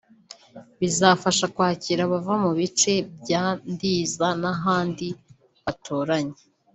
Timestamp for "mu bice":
2.43-2.93